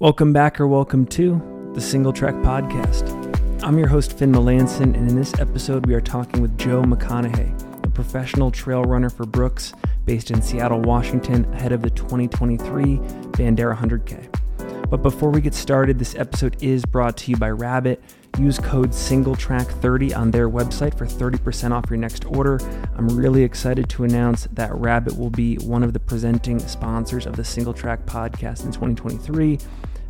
[0.00, 3.62] Welcome back or welcome to the Single Track Podcast.
[3.62, 7.84] I'm your host, Finn Melanson, and in this episode, we are talking with Joe McConaughy,
[7.84, 9.74] a professional trail runner for Brooks
[10.06, 12.96] based in Seattle, Washington, ahead of the 2023
[13.36, 14.88] Bandera 100K.
[14.88, 18.02] But before we get started, this episode is brought to you by Rabbit.
[18.38, 22.58] Use code SingleTrack30 on their website for 30% off your next order.
[22.96, 27.36] I'm really excited to announce that Rabbit will be one of the presenting sponsors of
[27.36, 29.58] the Single Track podcast in 2023.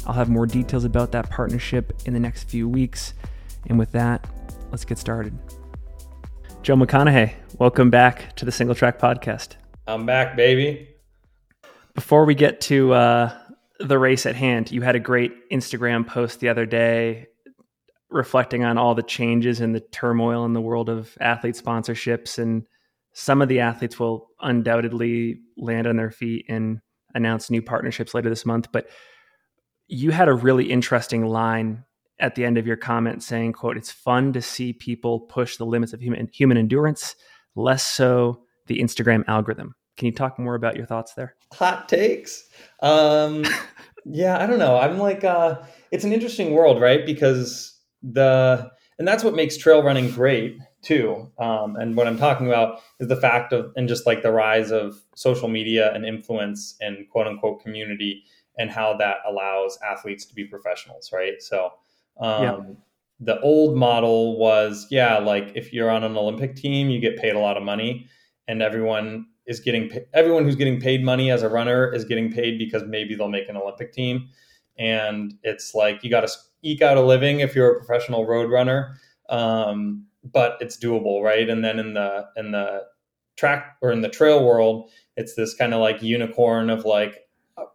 [0.06, 3.14] I'll have more details about that partnership in the next few weeks.
[3.66, 4.26] And with that,
[4.70, 5.38] let's get started.
[6.62, 9.56] Joe McConaughy, welcome back to the Single Track Podcast.
[9.86, 10.88] I'm back, baby.
[11.94, 13.38] Before we get to uh,
[13.78, 17.26] the race at hand, you had a great Instagram post the other day
[18.10, 22.38] reflecting on all the changes and the turmoil in the world of athlete sponsorships.
[22.38, 22.64] And
[23.12, 26.80] some of the athletes will undoubtedly land on their feet and
[27.14, 28.68] announce new partnerships later this month.
[28.72, 28.88] But
[29.90, 31.84] you had a really interesting line
[32.20, 35.66] at the end of your comment saying quote it's fun to see people push the
[35.66, 37.16] limits of human human endurance
[37.56, 39.74] less so the instagram algorithm.
[39.96, 41.34] Can you talk more about your thoughts there?
[41.54, 42.44] Hot takes?
[42.80, 43.44] Um
[44.06, 44.78] yeah i don't know.
[44.78, 45.60] I'm like uh
[45.90, 47.04] it's an interesting world right?
[47.04, 51.30] Because the and that's what makes trail running great too.
[51.38, 54.70] Um, and what i'm talking about is the fact of and just like the rise
[54.70, 58.22] of social media and influence and quote unquote community
[58.60, 61.40] and how that allows athletes to be professionals, right?
[61.40, 61.72] So,
[62.20, 62.60] um, yeah.
[63.20, 67.34] the old model was, yeah, like if you're on an Olympic team, you get paid
[67.34, 68.06] a lot of money,
[68.46, 72.58] and everyone is getting everyone who's getting paid money as a runner is getting paid
[72.58, 74.28] because maybe they'll make an Olympic team,
[74.78, 76.28] and it's like you got to
[76.62, 78.94] eke out a living if you're a professional road runner,
[79.30, 81.48] um, but it's doable, right?
[81.48, 82.82] And then in the in the
[83.36, 87.20] track or in the trail world, it's this kind of like unicorn of like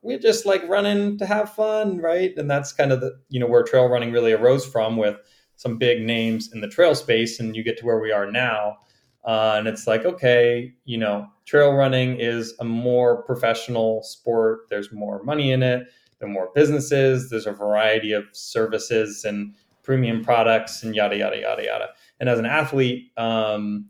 [0.01, 2.33] we're just like running to have fun, right?
[2.37, 5.17] And that's kind of the you know where trail running really arose from with
[5.55, 8.77] some big names in the trail space, and you get to where we are now.
[9.23, 14.59] Uh, and it's like, okay, you know, trail running is a more professional sport.
[14.69, 15.87] There's more money in it.
[16.19, 17.29] There are more businesses.
[17.29, 21.87] There's a variety of services and premium products and yada yada yada yada.
[22.19, 23.89] And as an athlete, um,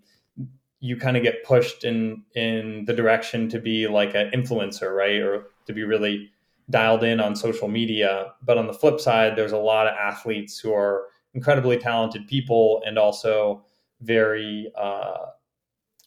[0.79, 5.19] you kind of get pushed in in the direction to be like an influencer, right?
[5.19, 6.31] Or to be really
[6.69, 8.33] dialed in on social media.
[8.43, 12.81] But on the flip side, there's a lot of athletes who are incredibly talented people
[12.85, 13.63] and also
[14.01, 15.25] very, uh,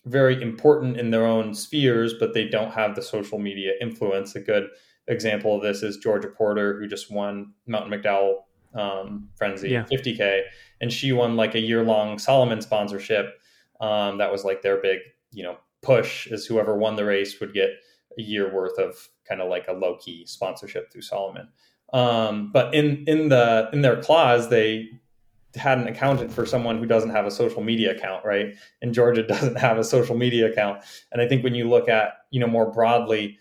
[0.07, 4.35] very important in their own spheres, but they don't have the social media influence.
[4.35, 4.69] A good
[5.07, 8.37] example of this is Georgia Porter, who just won Mountain McDowell
[8.75, 9.85] um, Frenzy yeah.
[9.85, 10.43] 50K,
[10.81, 13.41] and she won like a year long Salomon sponsorship.
[13.81, 14.99] Um, that was like their big,
[15.33, 17.71] you know, push is whoever won the race would get
[18.19, 21.49] a year worth of kind of like a low key sponsorship through Salomon.
[21.93, 24.89] Um, but in in the in their clause, they
[25.55, 28.55] hadn't accounted for someone who doesn't have a social media account, right?
[28.83, 30.83] And Georgia doesn't have a social media account.
[31.13, 33.39] And I think when you look at you know more broadly,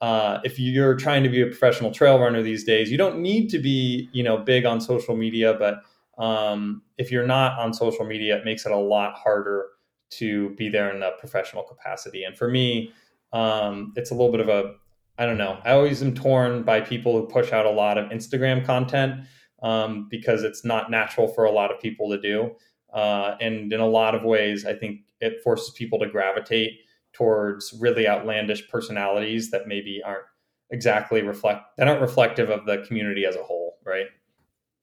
[0.00, 3.48] uh, if you're trying to be a professional trail runner these days, you don't need
[3.50, 5.82] to be you know big on social media, but
[6.22, 9.66] um, if you're not on social media, it makes it a lot harder
[10.08, 12.24] to be there in a professional capacity.
[12.24, 12.92] And for me,
[13.32, 14.74] um, it's a little bit of a
[15.18, 15.58] I don't know.
[15.64, 19.26] I always am torn by people who push out a lot of Instagram content
[19.62, 22.54] um, because it's not natural for a lot of people to do.
[22.92, 26.80] Uh, and in a lot of ways, I think it forces people to gravitate
[27.12, 30.24] towards really outlandish personalities that maybe aren't
[30.70, 34.06] exactly reflect that aren't reflective of the community as a whole, right?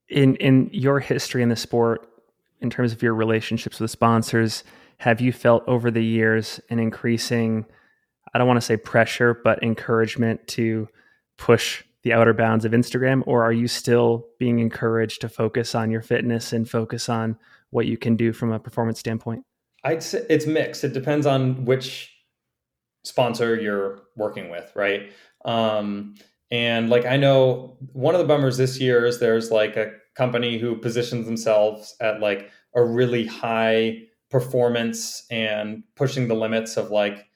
[0.09, 2.09] In in your history in the sport,
[2.61, 4.63] in terms of your relationships with sponsors,
[4.97, 7.65] have you felt over the years an increasing
[8.33, 10.87] I don't want to say pressure, but encouragement to
[11.37, 13.23] push the outer bounds of Instagram?
[13.25, 17.37] Or are you still being encouraged to focus on your fitness and focus on
[17.71, 19.45] what you can do from a performance standpoint?
[19.83, 20.83] I'd say it's mixed.
[20.83, 22.13] It depends on which
[23.03, 25.11] sponsor you're working with, right?
[25.43, 26.15] Um,
[26.51, 30.57] and like I know one of the bummers this year is there's like a company
[30.57, 37.27] who positions themselves at like a really high performance and pushing the limits of like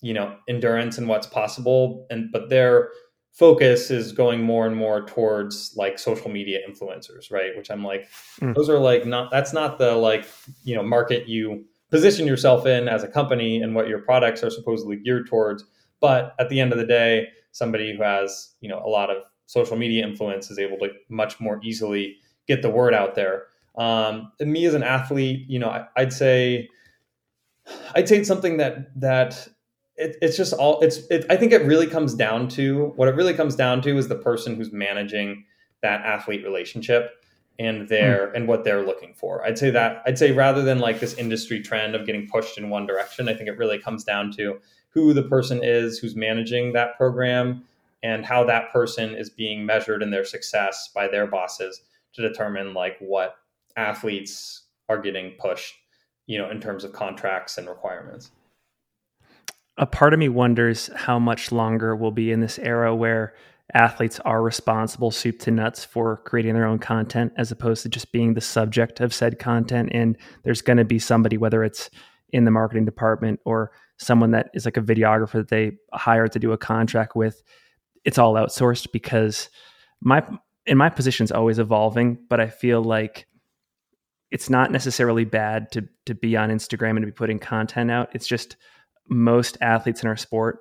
[0.00, 2.90] you know endurance and what's possible and but their
[3.32, 7.56] focus is going more and more towards like social media influencers right?
[7.56, 8.08] Which i'm like
[8.40, 8.54] mm.
[8.54, 10.26] those are like not that's not the like
[10.64, 14.50] you know market you position yourself in as a company and what your products are
[14.50, 15.64] supposedly geared towards.
[16.00, 19.18] But at the end of the day somebody who has you know a lot of
[19.46, 22.16] social media influence is able to much more easily
[22.46, 23.44] get the word out there.
[23.76, 26.68] Um, and me as an athlete you know I, i'd say
[27.94, 29.46] i'd say it's something that that
[29.98, 33.14] it, it's just all it's it, i think it really comes down to what it
[33.14, 35.44] really comes down to is the person who's managing
[35.82, 37.10] that athlete relationship
[37.58, 38.36] and their mm.
[38.36, 41.60] and what they're looking for i'd say that i'd say rather than like this industry
[41.60, 44.58] trend of getting pushed in one direction i think it really comes down to
[44.90, 47.64] who the person is who's managing that program
[48.02, 52.72] and how that person is being measured in their success by their bosses to determine
[52.72, 53.36] like what
[53.76, 55.74] athletes are getting pushed
[56.26, 58.30] you know in terms of contracts and requirements
[59.78, 63.34] a part of me wonders how much longer we'll be in this era where
[63.74, 68.12] athletes are responsible soup to nuts for creating their own content as opposed to just
[68.12, 69.90] being the subject of said content.
[69.92, 71.90] And there's going to be somebody whether it's
[72.30, 76.38] in the marketing department or someone that is like a videographer that they hire to
[76.38, 77.42] do a contract with
[78.04, 79.48] it's all outsourced because
[80.00, 80.22] my
[80.66, 83.26] in my position is always evolving but i feel like
[84.30, 88.10] it's not necessarily bad to to be on instagram and to be putting content out.
[88.12, 88.56] It's just
[89.08, 90.60] most athletes in our sport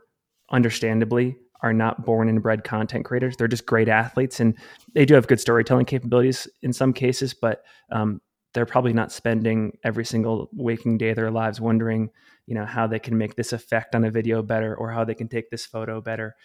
[0.52, 4.56] understandably are not born and bred content creators they're just great athletes and
[4.94, 8.22] they do have good storytelling capabilities in some cases but um,
[8.54, 12.10] they're probably not spending every single waking day of their lives wondering
[12.46, 15.16] you know how they can make this effect on a video better or how they
[15.16, 16.36] can take this photo better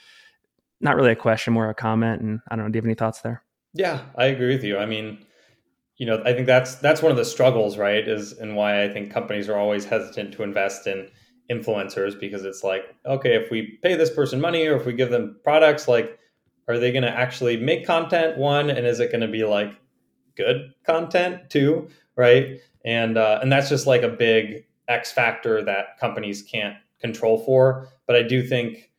[0.82, 2.20] not really a question, more a comment.
[2.20, 3.42] And I don't know, do you have any thoughts there?
[3.72, 4.76] Yeah, I agree with you.
[4.76, 5.24] I mean,
[5.96, 8.06] you know, I think that's that's one of the struggles, right?
[8.06, 11.08] Is and why I think companies are always hesitant to invest in
[11.52, 15.10] influencers because it's like, okay, if we pay this person money or if we give
[15.10, 16.18] them products, like,
[16.68, 18.38] are they going to actually make content?
[18.38, 19.78] One, and is it going to be like
[20.36, 21.50] good content?
[21.50, 22.60] Two, right?
[22.84, 27.88] And uh, and that's just like a big X factor that companies can't control for.
[28.06, 28.92] But I do think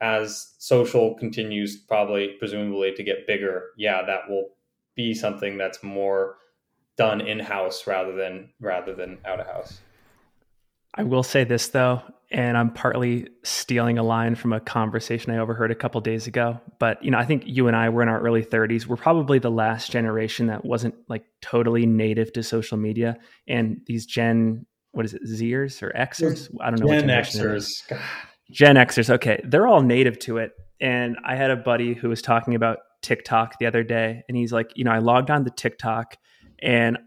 [0.00, 4.50] as social continues probably presumably to get bigger yeah that will
[4.94, 6.36] be something that's more
[6.96, 9.80] done in house rather than rather than out of house
[10.94, 15.38] i will say this though and i'm partly stealing a line from a conversation i
[15.38, 18.08] overheard a couple days ago but you know i think you and i were in
[18.08, 22.76] our early 30s we're probably the last generation that wasn't like totally native to social
[22.76, 23.16] media
[23.48, 26.48] and these gen what is it zers or xers?
[26.60, 27.88] I don't know gen xers.
[27.88, 28.00] God.
[28.50, 30.52] Gen Xers, okay, they're all native to it.
[30.80, 34.52] And I had a buddy who was talking about TikTok the other day, and he's
[34.52, 36.16] like, you know, I logged on to TikTok,
[36.60, 36.98] and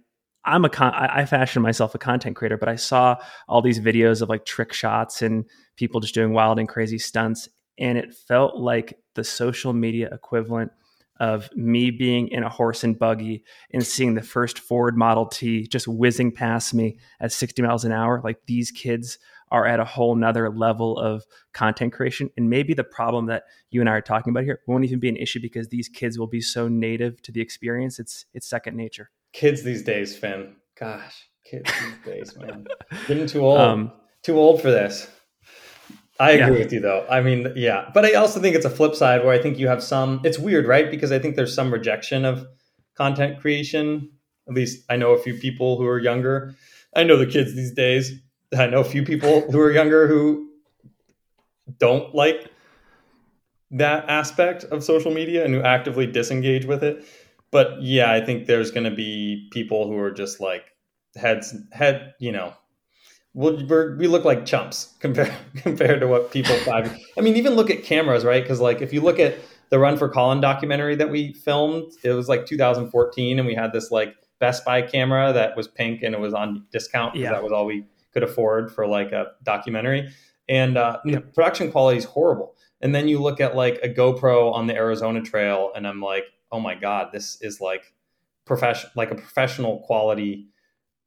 [0.47, 3.17] I'm a con- I fashion myself a content creator, but I saw
[3.49, 5.45] all these videos of like trick shots and
[5.75, 10.71] people just doing wild and crazy stunts, and it felt like the social media equivalent
[11.19, 15.67] of me being in a horse and buggy and seeing the first Ford Model T
[15.67, 18.21] just whizzing past me at 60 miles an hour.
[18.23, 19.17] Like these kids
[19.49, 22.29] are at a whole nother level of content creation.
[22.37, 25.09] And maybe the problem that you and I are talking about here won't even be
[25.09, 27.99] an issue because these kids will be so native to the experience.
[27.99, 29.09] It's it's second nature.
[29.33, 30.55] Kids these days, Finn.
[30.79, 32.67] Gosh, kids these days, man.
[33.07, 33.59] Getting too old.
[33.59, 33.91] Um,
[34.23, 35.09] too old for this.
[36.19, 36.63] I agree yeah.
[36.63, 37.05] with you though.
[37.09, 37.89] I mean, yeah.
[37.93, 40.39] But I also think it's a flip side where I think you have some it's
[40.39, 40.89] weird, right?
[40.89, 42.47] Because I think there's some rejection of
[42.95, 44.09] content creation.
[44.47, 46.55] At least I know a few people who are younger.
[46.95, 48.19] I know the kids these days
[48.55, 50.49] I know a few people who are younger who
[51.79, 52.49] don't like
[53.71, 57.05] that aspect of social media and who actively disengage with it.
[57.51, 60.65] But yeah, I think there's going to be people who are just like
[61.15, 62.53] heads head, you know,
[63.33, 66.97] we we look like chumps compared compared to what people five.
[67.17, 68.43] I mean, even look at cameras, right?
[68.43, 69.37] Because like if you look at
[69.69, 73.73] the Run for Colin documentary that we filmed, it was like 2014, and we had
[73.73, 77.15] this like Best Buy camera that was pink and it was on discount.
[77.15, 80.09] Yeah, that was all we could afford for like a documentary.
[80.49, 82.55] And uh, the production quality is horrible.
[82.81, 86.23] And then you look at like a GoPro on the Arizona Trail, and I'm like,
[86.51, 87.93] oh my god, this is like
[88.45, 90.47] profession, like a professional quality.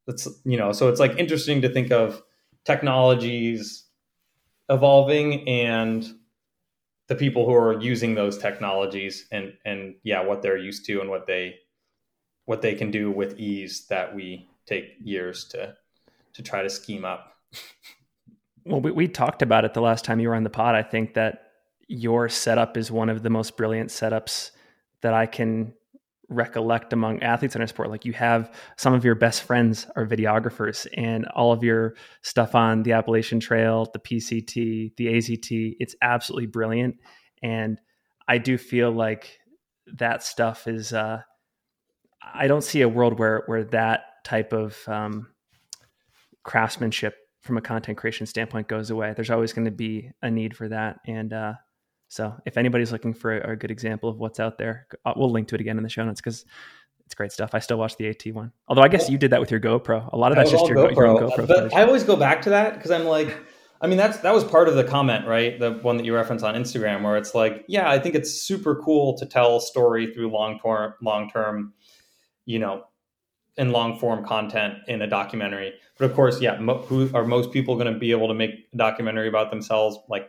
[0.06, 2.22] That's you know, so it's like interesting to think of
[2.64, 3.84] technologies
[4.68, 6.06] evolving and
[7.08, 11.10] the people who are using those technologies and and yeah what they're used to and
[11.10, 11.56] what they
[12.44, 15.74] what they can do with ease that we take years to
[16.32, 17.34] to try to scheme up.
[18.64, 20.74] well, we, we talked about it the last time you were on the pod.
[20.74, 21.50] I think that
[21.88, 24.52] your setup is one of the most brilliant setups
[25.02, 25.74] that I can
[26.28, 27.90] recollect among athletes in our sport.
[27.90, 32.54] Like you have some of your best friends are videographers, and all of your stuff
[32.54, 36.96] on the Appalachian Trail, the PCT, the AZT, it's absolutely brilliant.
[37.42, 37.80] And
[38.28, 39.38] I do feel like
[39.98, 40.92] that stuff is.
[40.92, 41.22] Uh,
[42.22, 45.26] I don't see a world where where that type of um,
[46.44, 49.12] craftsmanship from a content creation standpoint goes away.
[49.14, 50.98] There's always going to be a need for that.
[51.06, 51.54] And uh,
[52.10, 55.30] so if anybody's looking for a, a, good example of what's out there, uh, we'll
[55.30, 56.44] link to it again in the show notes because
[57.06, 57.50] it's great stuff.
[57.54, 58.50] I still watch the AT one.
[58.66, 60.12] Although I guess you did that with your GoPro.
[60.12, 60.96] A lot of that's just your, GoPro.
[60.96, 61.46] your GoPro.
[61.46, 63.36] But I always go back to that because I'm like,
[63.80, 65.56] I mean, that's that was part of the comment, right?
[65.58, 68.74] The one that you reference on Instagram, where it's like, yeah, I think it's super
[68.82, 71.74] cool to tell a story through long term, long term,
[72.44, 72.82] you know,
[73.56, 75.74] in long form content in a documentary.
[75.96, 78.50] But of course, yeah, mo- who are most people going to be able to make
[78.72, 79.96] a documentary about themselves?
[80.08, 80.28] Like,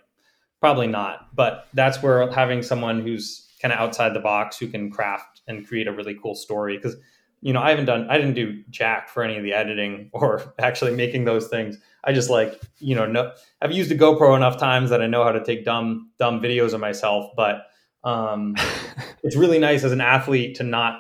[0.62, 1.36] probably not.
[1.36, 5.68] But that's where having someone who's kind of outside the box who can craft and
[5.68, 6.96] create a really cool story because
[7.44, 10.54] you know, I haven't done, I didn't do jack for any of the editing or
[10.60, 11.78] actually making those things.
[12.04, 15.24] I just like, you know, no, I've used a GoPro enough times that I know
[15.24, 17.32] how to take dumb, dumb videos of myself.
[17.36, 17.64] But
[18.04, 18.56] um,
[19.24, 21.00] it's really nice as an athlete to not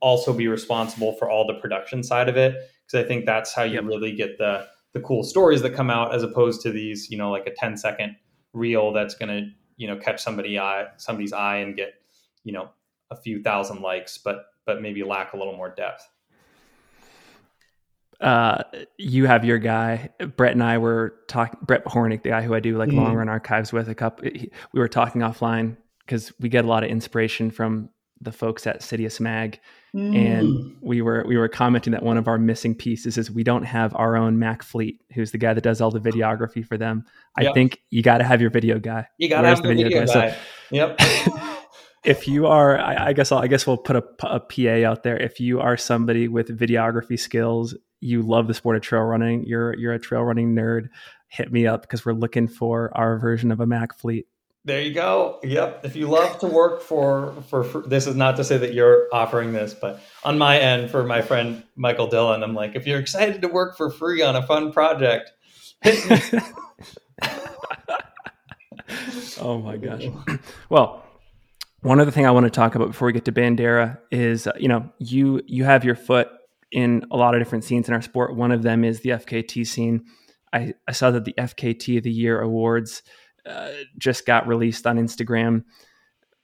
[0.00, 2.54] also be responsible for all the production side of it
[2.86, 3.84] because I think that's how you yep.
[3.84, 7.30] really get the the cool stories that come out as opposed to these, you know,
[7.30, 8.14] like a 10 second
[8.52, 11.94] reel that's going to, you know, catch somebody eye, somebody's eye and get,
[12.44, 12.70] you know,
[13.10, 16.08] a few thousand likes, but but maybe lack a little more depth.
[18.20, 18.62] Uh,
[18.98, 20.10] you have your guy.
[20.36, 21.58] Brett and I were talking.
[21.62, 22.96] Brett Hornick, the guy who I do like mm.
[22.96, 24.30] long run archives with, a couple.
[24.30, 27.90] He, we were talking offline because we get a lot of inspiration from
[28.20, 29.58] the folks at Citius Mag,
[29.94, 30.16] mm.
[30.16, 33.64] and we were we were commenting that one of our missing pieces is we don't
[33.64, 37.04] have our own Mac Fleet, who's the guy that does all the videography for them.
[37.36, 37.54] I yep.
[37.54, 39.06] think you got to have your video guy.
[39.18, 40.12] You got to have the video, video guy.
[40.12, 40.30] guy.
[40.30, 40.36] So,
[40.70, 41.00] yep.
[42.04, 45.02] if you are, I, I guess I'll, I guess we'll put a, a PA out
[45.02, 45.16] there.
[45.16, 49.76] If you are somebody with videography skills, you love the sport of trail running, you're
[49.78, 50.88] you're a trail running nerd.
[51.28, 54.26] Hit me up because we're looking for our version of a Mac fleet.
[54.64, 55.40] There you go.
[55.42, 55.84] Yep.
[55.84, 59.08] If you love to work for, for, for this is not to say that you're
[59.12, 63.00] offering this, but on my end for my friend Michael Dillon, I'm like, if you're
[63.00, 65.32] excited to work for free on a fun project,
[69.40, 70.04] oh my gosh.
[70.68, 71.04] Well,
[71.80, 74.68] one other thing I want to talk about before we get to Bandera is, you
[74.68, 76.28] know, you you have your foot
[76.70, 78.36] in a lot of different scenes in our sport.
[78.36, 80.04] One of them is the FKT scene.
[80.52, 83.02] I, I saw that the FKT of the Year awards
[83.98, 85.64] just got released on Instagram.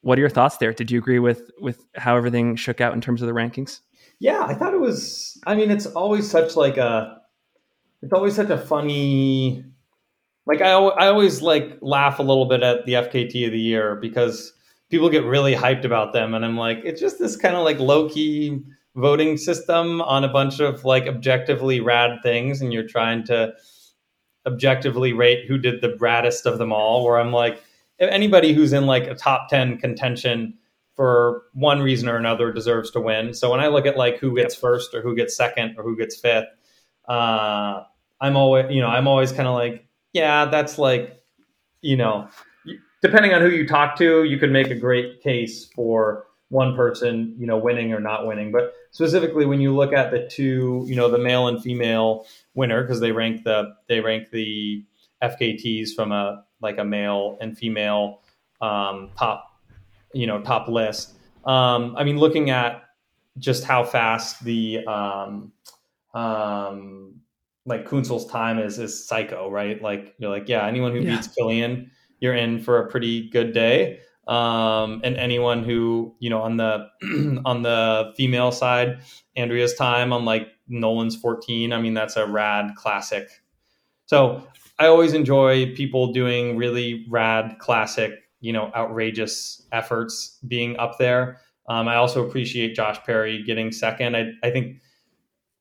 [0.00, 0.72] What are your thoughts there?
[0.72, 3.80] Did you agree with with how everything shook out in terms of the rankings?
[4.20, 5.40] Yeah, I thought it was.
[5.46, 7.20] I mean, it's always such like a,
[8.02, 9.64] it's always such a funny.
[10.46, 13.96] Like I, I always like laugh a little bit at the FKT of the Year
[13.96, 14.52] because
[14.90, 17.78] people get really hyped about them and i'm like it's just this kind of like
[17.78, 18.60] low-key
[18.96, 23.52] voting system on a bunch of like objectively rad things and you're trying to
[24.46, 27.62] objectively rate who did the raddest of them all where i'm like
[27.98, 30.54] anybody who's in like a top 10 contention
[30.94, 33.32] for one reason or another deserves to win.
[33.32, 35.96] So when i look at like who gets first or who gets second or who
[35.96, 36.48] gets fifth
[37.08, 37.82] uh,
[38.20, 41.20] i'm always you know i'm always kind of like yeah that's like
[41.82, 42.28] you know
[43.02, 47.34] depending on who you talk to, you can make a great case for one person,
[47.38, 48.52] you know, winning or not winning.
[48.52, 52.82] But specifically, when you look at the two, you know, the male and female winner,
[52.82, 54.84] because they rank the they rank the
[55.22, 58.22] FKTs from a like a male and female
[58.60, 59.60] um, top,
[60.12, 61.14] you know, top list.
[61.44, 62.82] Um, I mean, looking at
[63.38, 65.52] just how fast the um,
[66.14, 67.20] um,
[67.66, 69.80] like Kuenzle's time is is psycho, right?
[69.80, 71.16] Like you're like, yeah, anyone who yeah.
[71.16, 71.90] beats Kilian
[72.20, 74.00] you're in for a pretty good day.
[74.28, 76.86] Um, and anyone who you know on the
[77.44, 79.00] on the female side,
[79.36, 81.72] Andrea's time on like Nolan's 14.
[81.72, 83.28] I mean, that's a rad classic.
[84.06, 84.46] So
[84.78, 91.40] I always enjoy people doing really rad classic, you know, outrageous efforts being up there.
[91.68, 94.16] Um, I also appreciate Josh Perry getting second.
[94.16, 94.80] I, I think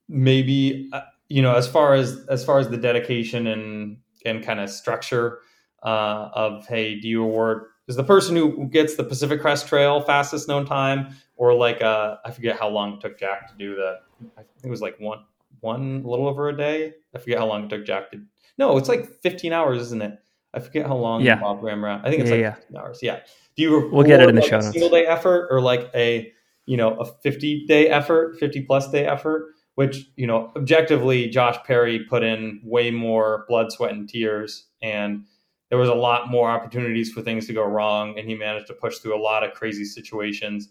[0.07, 4.59] maybe uh, you know as far as as far as the dedication and and kind
[4.59, 5.39] of structure
[5.83, 10.01] uh, of hey, do you award is the person who gets the Pacific Crest Trail
[10.01, 13.75] fastest known time, or like uh, I forget how long it took Jack to do
[13.75, 13.99] the.
[14.37, 15.19] I think it was like one
[15.61, 16.93] one a little over a day.
[17.15, 18.21] I forget how long it took Jack to.
[18.57, 20.19] No, it's like 15 hours, isn't it?
[20.53, 21.39] I forget how long yeah.
[21.39, 22.01] Bob Graham ran.
[22.03, 22.79] I think it's yeah, like yeah.
[22.79, 22.99] hours.
[23.01, 23.19] Yeah.
[23.55, 24.71] Do you we'll get it in the like show notes.
[24.71, 26.31] Single day effort or like a
[26.65, 31.57] you know a 50 day effort, 50 plus day effort, which you know objectively Josh
[31.65, 35.25] Perry put in way more blood, sweat, and tears and
[35.69, 38.73] there was a lot more opportunities for things to go wrong, and he managed to
[38.73, 40.69] push through a lot of crazy situations.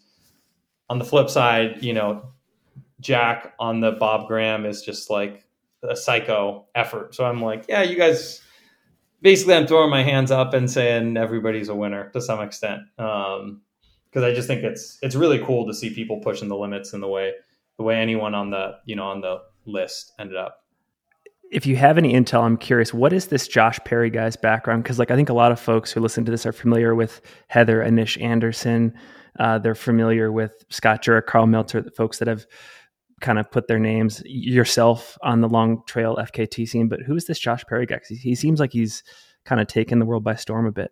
[0.89, 2.33] On the flip side, you know,
[3.01, 5.45] Jack on the Bob Graham is just like
[5.83, 7.15] a psycho effort.
[7.15, 8.43] So I'm like, yeah, you guys.
[9.23, 13.41] Basically, I'm throwing my hands up and saying everybody's a winner to some extent, because
[13.41, 13.63] um,
[14.15, 17.09] I just think it's it's really cool to see people pushing the limits in the
[17.09, 17.33] way
[17.79, 20.66] the way anyone on the you know on the list ended up
[21.51, 24.83] if you have any intel, I'm curious, what is this Josh Perry guy's background?
[24.83, 27.21] Because like I think a lot of folks who listen to this are familiar with
[27.49, 28.95] Heather Anish Anderson.
[29.39, 32.47] Uh, they're familiar with Scott Jurek, Karl Meltzer, the folks that have
[33.21, 37.39] kind of put their names yourself on the long trail FKT scene, but who's this
[37.39, 38.01] Josh Perry guy?
[38.09, 39.03] He seems like he's
[39.45, 40.91] kind of taken the world by storm a bit.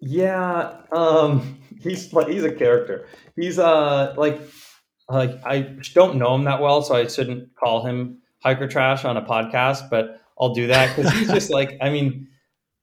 [0.00, 3.06] Yeah, um, he's he's a character.
[3.36, 4.40] He's uh like
[5.08, 9.16] like I don't know him that well, so I shouldn't call him hiker trash on
[9.16, 12.28] a podcast, but I'll do that because he's just like I mean,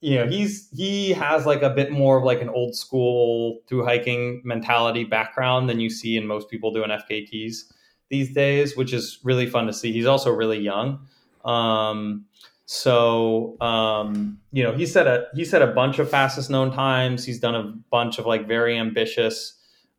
[0.01, 3.85] you know, he's he has like a bit more of like an old school through
[3.85, 7.71] hiking mentality background than you see in most people doing FKTs
[8.09, 9.91] these days, which is really fun to see.
[9.91, 11.07] He's also really young.
[11.43, 12.25] Um,
[12.65, 17.25] so um, you know, he said a he said a bunch of fastest known times.
[17.25, 19.55] He's done a bunch of like very ambitious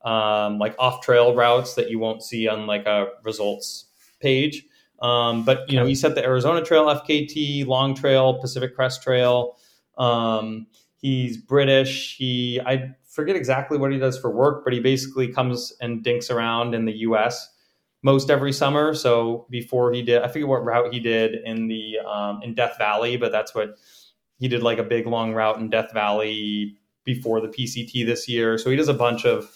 [0.06, 3.86] um, like off trail routes that you won't see on like a results
[4.20, 4.64] page.
[5.00, 9.56] Um, but you know, he set the Arizona Trail FKT, Long Trail, Pacific Crest Trail.
[9.98, 10.66] Um,
[11.00, 12.16] he's British.
[12.16, 16.30] He I forget exactly what he does for work, but he basically comes and dinks
[16.30, 17.52] around in the U.S
[18.06, 18.94] most every summer.
[18.94, 22.78] So before he did, I forget what route he did in the um, in Death
[22.78, 23.78] Valley, but that's what
[24.38, 28.58] he did like a big long route in Death Valley before the PCT this year.
[28.58, 29.50] So he does a bunch of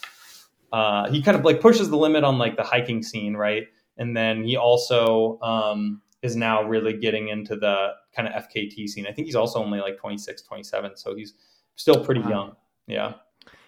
[0.72, 3.68] uh, he kind of like pushes the limit on like the hiking scene, right?
[4.00, 9.06] And then he also um, is now really getting into the kind of FKT scene.
[9.06, 11.34] I think he's also only like 26, 27, so he's
[11.76, 12.28] still pretty wow.
[12.28, 12.56] young.
[12.86, 13.12] Yeah.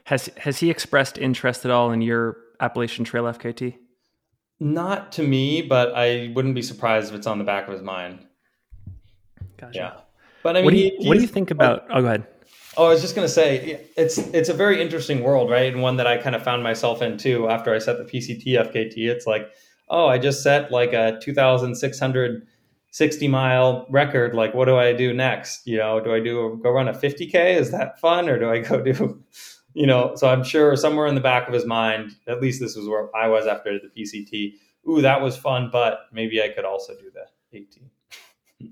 [0.04, 3.76] Has has he expressed interest at all in your Appalachian Trail FKT?
[4.58, 7.82] Not to me, but I wouldn't be surprised if it's on the back of his
[7.82, 8.26] mind.
[9.58, 9.78] Gotcha.
[9.78, 9.92] Yeah.
[10.42, 11.86] But I mean, what do you, what do you think about?
[11.90, 12.26] Oh, go ahead.
[12.76, 15.72] Oh, I was just going to say it's it's a very interesting world, right?
[15.72, 18.46] And one that I kind of found myself in too after I set the PCT
[18.46, 18.96] FKT.
[19.08, 19.50] It's like,
[19.92, 24.34] oh, I just set like a 2,660 mile record.
[24.34, 25.66] Like, what do I do next?
[25.66, 27.56] You know, do I do go run a 50k?
[27.56, 29.22] Is that fun, or do I go do
[29.74, 32.76] you know, so I'm sure somewhere in the back of his mind, at least this
[32.76, 34.54] was where I was after the PCT.
[34.88, 38.70] Ooh, that was fun, but maybe I could also do the AT.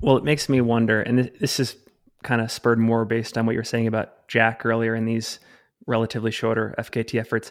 [0.00, 1.76] well, it makes me wonder, and this is
[2.22, 5.40] kind of spurred more based on what you're saying about Jack earlier in these
[5.86, 7.50] relatively shorter FKT efforts.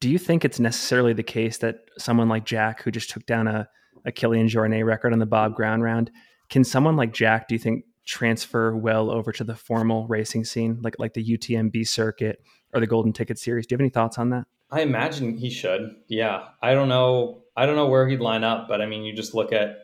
[0.00, 3.46] Do you think it's necessarily the case that someone like Jack, who just took down
[3.46, 3.68] a,
[4.04, 6.10] a Jornet record on the Bob Graham round,
[6.50, 10.78] can someone like Jack, do you think, transfer well over to the formal racing scene,
[10.82, 13.66] like like the UTMB circuit or the Golden Ticket Series.
[13.66, 14.46] Do you have any thoughts on that?
[14.70, 15.94] I imagine he should.
[16.08, 17.42] Yeah, I don't know.
[17.56, 19.76] I don't know where he'd line up, but I mean, you just look at.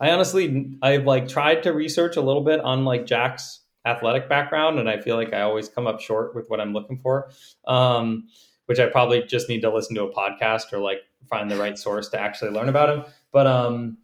[0.00, 4.78] I honestly, I've like tried to research a little bit on like Jack's athletic background,
[4.78, 7.30] and I feel like I always come up short with what I'm looking for.
[7.66, 8.28] Um,
[8.68, 11.78] which I probably just need to listen to a podcast or like find the right
[11.78, 13.04] source to actually learn about him.
[13.32, 13.96] But um,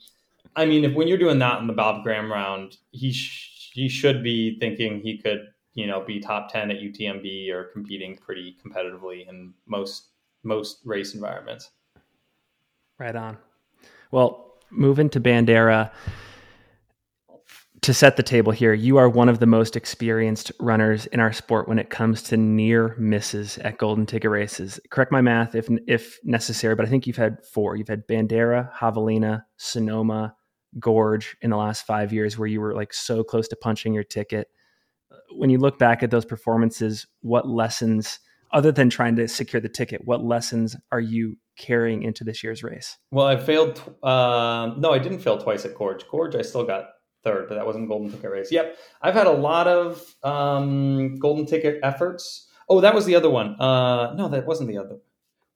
[0.57, 3.91] I mean, if when you're doing that in the Bob Graham round, he sh- he
[3.91, 8.57] should be thinking he could, you know, be top ten at UTMB or competing pretty
[8.65, 10.09] competitively in most
[10.45, 11.71] most race environments.
[12.99, 13.37] Right on.
[14.13, 15.91] Well, moving to Bandera
[17.85, 21.35] to set the table here, you are one of the most experienced runners in our
[21.35, 24.81] sport when it comes to near misses at golden ticket races.
[24.91, 27.77] Correct my math if if necessary, but I think you've had four.
[27.77, 30.35] You've had Bandera, Javelina, Sonoma,
[30.81, 34.03] gorge in the last five years where you were like so close to punching your
[34.03, 34.49] ticket.
[35.37, 38.19] When you look back at those performances, what lessons,
[38.51, 42.63] other than trying to secure the ticket, what lessons are you carrying into this year's
[42.63, 42.97] race?
[43.11, 43.83] Well, I failed.
[44.03, 46.09] Uh, no, I didn't fail twice at Gorge.
[46.09, 46.94] Gorge, I still got
[47.25, 48.53] third, but that wasn't golden ticket race.
[48.53, 52.49] Yep, I've had a lot of um, golden ticket efforts.
[52.69, 53.61] Oh, that was the other one.
[53.61, 54.99] Uh, no, that wasn't the other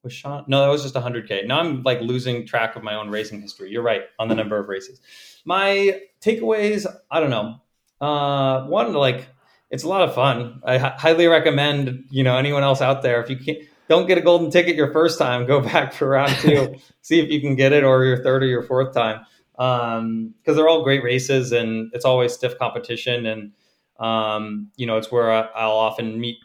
[0.03, 0.45] was Sean?
[0.47, 1.47] No, that was just 100K.
[1.47, 3.71] Now I'm like losing track of my own racing history.
[3.71, 5.01] You're right on the number of races.
[5.45, 7.61] My takeaways, I don't know.
[8.01, 9.29] Uh, one, like,
[9.71, 10.61] it's a lot of fun.
[10.65, 14.19] I h- highly recommend, you know, anyone else out there, if you can't, don't get
[14.19, 17.55] a golden ticket your first time, go back for round two, see if you can
[17.57, 19.25] get it or your third or your fourth time.
[19.59, 23.27] Um, cause they're all great races and it's always stiff competition.
[23.27, 23.53] And,
[23.99, 26.37] um, you know, it's where I, I'll often meet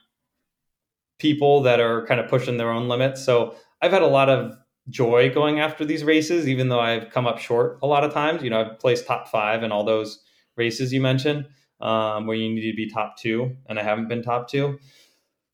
[1.20, 3.24] people that are kind of pushing their own limits.
[3.24, 4.56] So I've had a lot of
[4.90, 8.44] joy going after these races, even though I've come up short a lot of times.
[8.44, 10.20] You know, I've placed top five in all those
[10.58, 11.48] races you mentioned,
[11.82, 14.80] um, where you need to be top two, and I haven't been top two.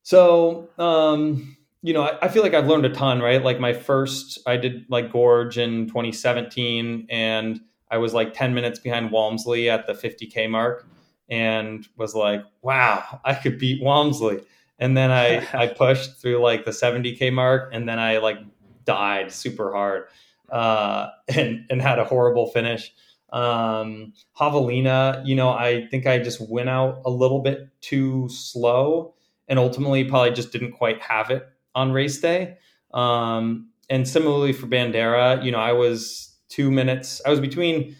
[0.02, 3.42] So, um, you know, I, I, feel like I've learned a ton, right?
[3.42, 8.78] Like my first, I did like Gorge in 2017, and I was like 10 minutes
[8.78, 10.86] behind Walmsley at the 50K mark
[11.28, 14.40] and was like, wow, I could beat Walmsley
[14.80, 18.38] and then I I pushed through like the 70k mark, and then I like
[18.84, 20.08] died super hard,
[20.50, 22.92] uh, and and had a horrible finish.
[23.32, 29.14] Um, Javelina, you know, I think I just went out a little bit too slow,
[29.46, 32.58] and ultimately probably just didn't quite have it on race day.
[32.92, 37.20] Um, and similarly for Bandera, you know, I was two minutes.
[37.24, 37.96] I was between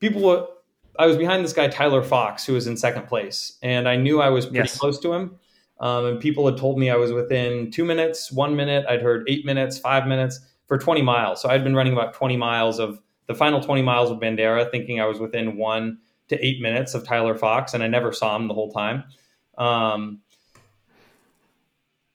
[0.00, 0.48] people.
[0.98, 4.20] I was behind this guy Tyler Fox, who was in second place, and I knew
[4.20, 4.78] I was pretty Yes.
[4.78, 5.36] close to him.
[5.80, 8.86] Um, and people had told me I was within two minutes, one minute.
[8.88, 11.42] I'd heard eight minutes, five minutes for 20 miles.
[11.42, 15.00] So I'd been running about 20 miles of the final 20 miles of Bandera, thinking
[15.00, 18.46] I was within one to eight minutes of Tyler Fox, and I never saw him
[18.48, 19.04] the whole time.
[19.58, 20.20] Um,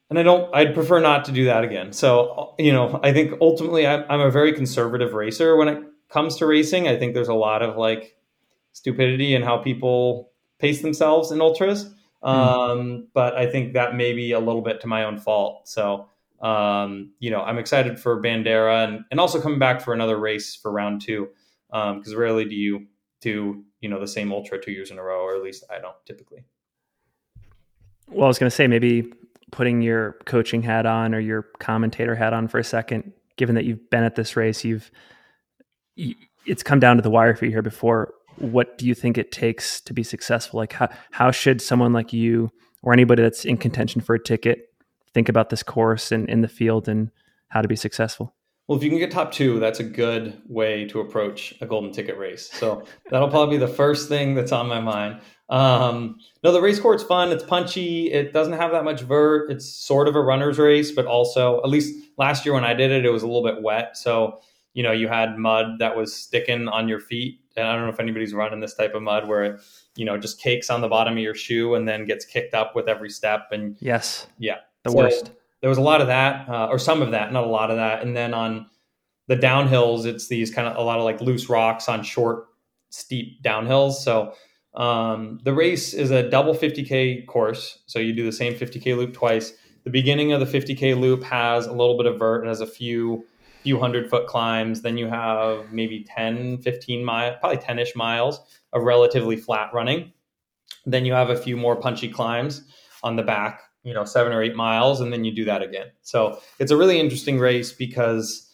[0.10, 0.54] and I don't.
[0.56, 1.94] I'd prefer not to do that again.
[1.94, 6.38] So you know, I think ultimately I'm, I'm a very conservative racer when it comes
[6.38, 6.88] to racing.
[6.88, 8.16] I think there's a lot of like
[8.74, 11.94] stupidity in how people pace themselves in ultras.
[12.22, 15.70] Um, but I think that may be a little bit to my own fault.
[15.70, 16.10] So
[16.42, 20.56] um, you know, I'm excited for Bandera and, and also coming back for another race
[20.56, 21.30] for round two.
[21.70, 22.88] Because rarely do you
[23.22, 25.80] do you know the same ultra two years in a row, or at least I
[25.80, 26.46] don't typically.
[28.08, 29.14] Well, I was going to say maybe
[29.52, 33.14] putting your coaching hat on or your commentator hat on for a second.
[33.38, 34.92] Given that you've been at this race, you've
[35.96, 38.14] you, it's come down to the wire for you here before.
[38.38, 40.58] What do you think it takes to be successful?
[40.58, 44.74] Like how how should someone like you or anybody that's in contention for a ticket
[45.14, 47.12] think about this course and in the field and
[47.50, 48.36] how to be successful?
[48.68, 51.92] Well, if you can get top two, that's a good way to approach a golden
[51.92, 52.52] ticket race.
[52.54, 55.22] So that'll probably be the first thing that's on my mind.
[55.50, 57.32] Um, no, the race course fun.
[57.32, 58.12] It's punchy.
[58.12, 59.50] It doesn't have that much vert.
[59.50, 62.92] It's sort of a runner's race, but also, at least last year when I did
[62.92, 63.98] it, it was a little bit wet.
[63.98, 64.40] So,
[64.74, 67.40] you know, you had mud that was sticking on your feet.
[67.58, 69.62] And I don't know if anybody's running this type of mud where it,
[69.96, 72.76] you know, just cakes on the bottom of your shoe and then gets kicked up
[72.76, 73.48] with every step.
[73.52, 75.32] And Yes, yeah, the So, worst.
[75.62, 77.76] There was a lot of that, uh, or some of that, not a lot of
[77.78, 78.02] that.
[78.02, 78.68] And then on
[79.28, 82.46] the downhills, it's these kind of a lot of like loose rocks on short,
[82.92, 83.94] steep downhills.
[83.94, 84.34] So
[84.76, 87.80] um, the race is a double 50k course.
[87.86, 89.54] So you do the same 50k loop twice.
[89.84, 92.46] The beginning of the 50k loop has a little bit of vert.
[92.46, 93.26] It has a few
[93.64, 94.82] few hundred foot climbs.
[94.82, 98.40] Then you have maybe 10, 15 miles, probably 10 ish miles
[98.72, 100.14] of relatively flat running.
[100.86, 102.64] Then you have a few more punchy climbs
[103.04, 105.88] on the back, you know, seven or eight miles, and then you do that again.
[106.04, 108.50] So it's a really interesting race because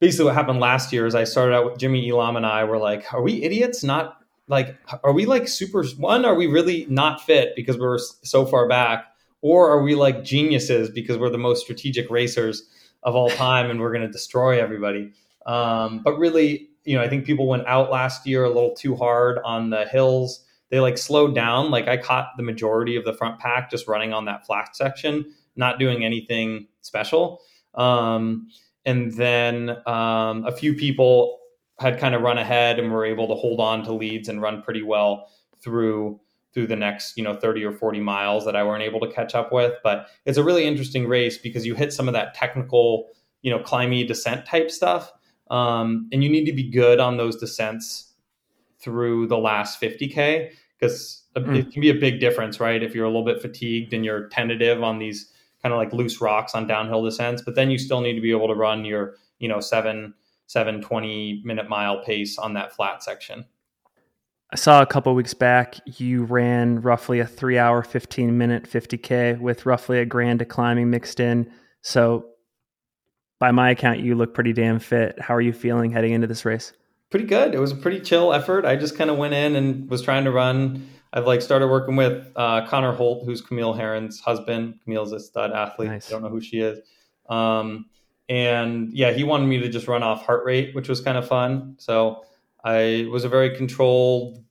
[0.00, 2.78] basically what happened last year is I started out with Jimmy Elam and I were
[2.78, 3.84] like, are we idiots?
[3.84, 4.19] Not
[4.50, 6.24] like, are we like super one?
[6.24, 9.06] Are we really not fit because we're so far back?
[9.42, 12.68] Or are we like geniuses because we're the most strategic racers
[13.02, 15.12] of all time and we're going to destroy everybody?
[15.46, 18.96] Um, but really, you know, I think people went out last year a little too
[18.96, 21.70] hard on the hills they like slowed down.
[21.70, 25.34] Like I caught the majority of the front pack just running on that flat section,
[25.56, 27.40] not doing anything special.
[27.74, 28.48] Um,
[28.86, 31.39] and then um, a few people
[31.80, 34.62] had kind of run ahead and were able to hold on to leads and run
[34.62, 35.28] pretty well
[35.62, 36.20] through
[36.52, 39.34] through the next you know 30 or 40 miles that I weren't able to catch
[39.34, 39.74] up with.
[39.82, 43.08] But it's a really interesting race because you hit some of that technical
[43.42, 45.10] you know climby descent type stuff,
[45.50, 48.12] um, and you need to be good on those descents
[48.78, 51.56] through the last 50k because Mm.
[51.58, 54.26] it can be a big difference right if you're a little bit fatigued and you're
[54.30, 55.30] tentative on these
[55.62, 58.32] kind of like loose rocks on downhill descents but then you still need to be
[58.32, 60.12] able to run your you know 7
[60.50, 63.44] 7 20 minute mile pace on that flat section
[64.52, 69.38] I saw a couple weeks back you ran roughly a three hour, 15 minute 50K
[69.38, 71.48] with roughly a grand of climbing mixed in.
[71.82, 72.30] So,
[73.38, 75.20] by my account, you look pretty damn fit.
[75.20, 76.72] How are you feeling heading into this race?
[77.10, 79.90] pretty good it was a pretty chill effort i just kind of went in and
[79.90, 84.20] was trying to run i've like started working with uh, conor holt who's camille herron's
[84.20, 86.08] husband camille's a stud athlete Nice.
[86.08, 86.78] i don't know who she is
[87.28, 87.86] um,
[88.30, 91.28] and yeah he wanted me to just run off heart rate which was kind of
[91.28, 91.74] fun.
[91.78, 92.24] So
[92.64, 94.42] i was a very controlled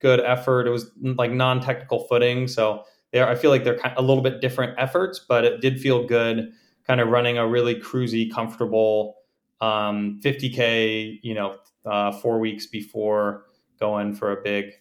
[0.00, 0.66] good effort.
[0.66, 2.48] It was like non-technical footing.
[2.48, 6.06] So there i feel like they're a little bit different efforts but it did feel
[6.06, 6.52] good
[6.86, 9.16] kind of running a really cruisy comfortable
[9.60, 13.46] um, 50k you know uh, four weeks before
[13.80, 14.72] going for a big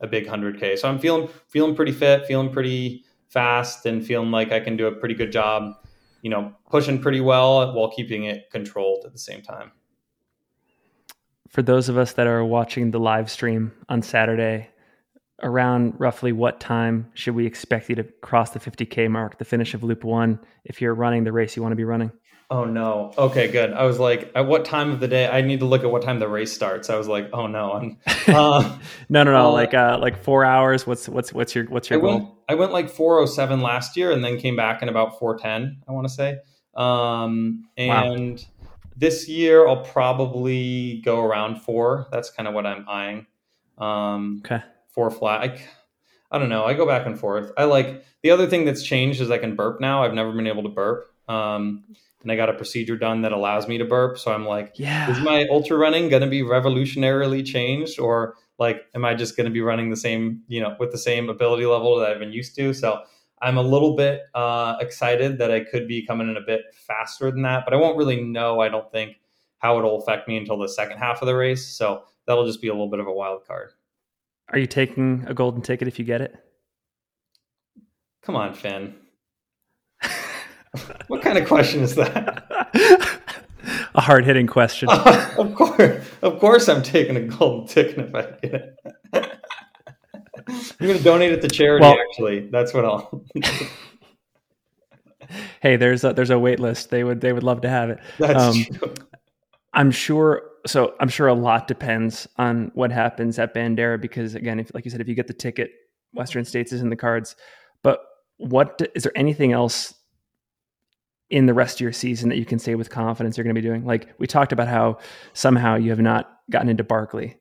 [0.00, 4.52] a big 100k so i'm feeling feeling pretty fit feeling pretty fast and feeling like
[4.52, 5.74] i can do a pretty good job
[6.26, 9.70] you know pushing pretty well while keeping it controlled at the same time
[11.48, 14.68] For those of us that are watching the live stream on Saturday,
[15.42, 19.72] around roughly what time should we expect you to cross the 50K mark, the finish
[19.72, 22.10] of Loop One, if you're running the race you want to be running?
[22.50, 25.58] Oh no okay good i was like at what time of the day i need
[25.58, 28.78] to look at what time the race starts i was like oh no i'm uh,
[29.08, 29.46] no, no, no.
[29.48, 30.86] Uh, like, uh, like four hours.
[30.86, 32.44] What's what's what's your what's I your went, goal?
[32.48, 36.06] I went like 407 last year and then came back in about 410, I want
[36.08, 36.38] to say.
[36.74, 38.12] Um, Wow.
[38.12, 38.44] and
[38.96, 42.08] this year I'll probably go around four.
[42.10, 43.26] That's kind of what I'm eyeing.
[43.78, 44.62] Um, Okay.
[44.88, 45.42] four flat.
[45.42, 45.62] I,
[46.30, 46.64] I don't know.
[46.64, 47.52] I go back and forth.
[47.56, 50.02] I like the other thing that's changed is I can burp now.
[50.02, 51.06] I've never been able to burp.
[51.28, 51.84] Um,
[52.26, 54.18] and I got a procedure done that allows me to burp.
[54.18, 58.84] So I'm like, yeah, is my ultra running going to be revolutionarily changed, or like,
[58.96, 61.66] am I just going to be running the same, you know, with the same ability
[61.66, 62.74] level that I've been used to?
[62.74, 63.00] So
[63.40, 67.30] I'm a little bit uh, excited that I could be coming in a bit faster
[67.30, 68.58] than that, but I won't really know.
[68.58, 69.20] I don't think
[69.58, 71.64] how it'll affect me until the second half of the race.
[71.64, 73.70] So that'll just be a little bit of a wild card.
[74.48, 76.34] Are you taking a golden ticket if you get it?
[78.22, 78.96] Come on, Finn.
[81.08, 82.46] what kind of question is that?
[83.94, 84.88] a hard hitting question.
[84.90, 88.76] Uh, of course, of course, I'm taking a golden ticket if I get it.
[90.42, 91.82] I'm going to donate it to charity.
[91.82, 93.24] Well, actually, that's what I'll.
[95.60, 96.90] hey, there's a, there's a wait list.
[96.90, 97.98] They would they would love to have it.
[98.18, 98.94] That's um, true.
[99.72, 100.42] I'm sure.
[100.66, 104.84] So I'm sure a lot depends on what happens at Bandera because again, if like
[104.84, 105.70] you said, if you get the ticket,
[106.12, 107.36] Western States is in the cards.
[107.82, 108.00] But
[108.38, 109.94] what is there anything else
[111.30, 113.60] in the rest of your season that you can say with confidence you're going to
[113.60, 113.84] be doing?
[113.84, 114.98] Like we talked about how
[115.32, 117.36] somehow you have not gotten into Barkley.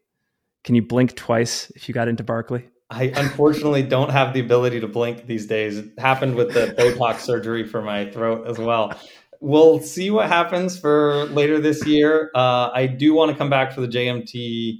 [0.63, 2.67] Can you blink twice if you got into Barkley?
[2.89, 5.77] I unfortunately don't have the ability to blink these days.
[5.77, 8.93] It happened with the Botox surgery for my throat as well.
[9.41, 12.31] We'll see what happens for later this year.
[12.33, 14.79] Uh, I do want to come back for the JMT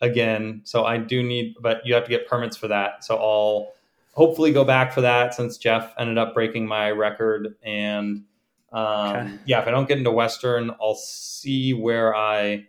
[0.00, 3.04] again, so I do need, but you have to get permits for that.
[3.04, 3.72] So I'll
[4.12, 7.54] hopefully go back for that since Jeff ended up breaking my record.
[7.62, 8.24] And
[8.76, 9.34] um, okay.
[9.46, 12.66] yeah, if I don't get into Western, I'll see where I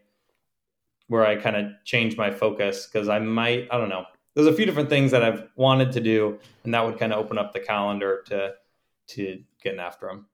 [1.09, 4.05] where I kind of change my focus because I might I don't know.
[4.33, 7.19] There's a few different things that I've wanted to do, and that would kind of
[7.19, 8.53] open up the calendar to
[9.09, 10.27] to getting after them.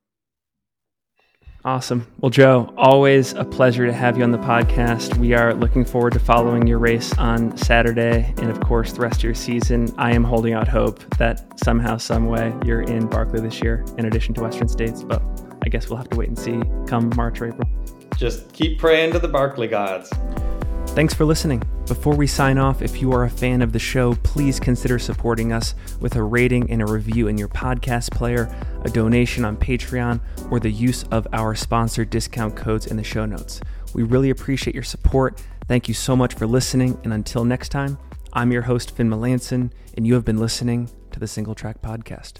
[1.65, 2.05] Awesome.
[2.19, 5.15] Well, Joe, always a pleasure to have you on the podcast.
[5.17, 9.19] We are looking forward to following your race on Saturday and, of course, the rest
[9.19, 9.89] of your season.
[9.97, 14.05] I am holding out hope that somehow, some way, you're in Barkley this year, in
[14.05, 15.03] addition to Western States.
[15.03, 15.21] But
[15.63, 17.69] I guess we'll have to wait and see come March or April.
[18.17, 20.11] Just keep praying to the Barkley gods.
[20.87, 21.63] Thanks for listening.
[21.87, 25.51] Before we sign off, if you are a fan of the show, please consider supporting
[25.51, 30.21] us with a rating and a review in your podcast player, a donation on Patreon,
[30.51, 33.59] or the use of our sponsor discount codes in the show notes.
[33.93, 35.41] We really appreciate your support.
[35.67, 36.99] Thank you so much for listening.
[37.03, 37.97] And until next time,
[38.31, 42.39] I'm your host, Finn Melanson, and you have been listening to the Single Track Podcast.